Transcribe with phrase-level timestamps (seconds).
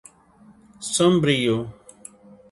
[0.87, 1.57] Sombrio